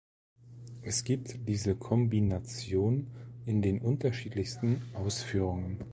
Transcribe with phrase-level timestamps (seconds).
[0.81, 3.11] Es gibt diese Kombination
[3.45, 5.77] in den unterschiedlichsten Ausführungen.